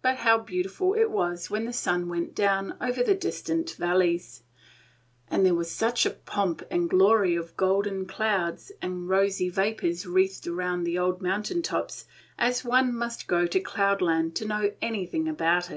[0.00, 4.44] but how beautiful it was when the sun went down over the distant valleys!
[5.28, 10.52] and there was such a pomp and glory of golden clouds and rosy vapors wreathing
[10.52, 12.04] around the old mountain tops
[12.38, 15.68] as one must go to Cloudland to know anything about.